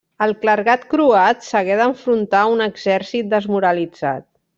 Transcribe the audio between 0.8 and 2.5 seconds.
croat s'hagué d'enfrontar a